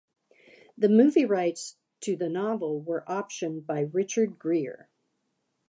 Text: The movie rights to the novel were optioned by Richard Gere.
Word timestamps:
The 0.79 0.89
movie 0.89 1.25
rights 1.25 1.77
to 1.99 2.15
the 2.15 2.27
novel 2.27 2.81
were 2.81 3.03
optioned 3.07 3.67
by 3.67 3.81
Richard 3.81 4.39
Gere. 4.41 4.87